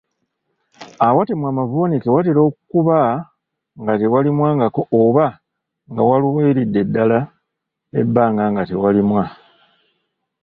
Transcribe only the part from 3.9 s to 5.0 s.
tewalimwangako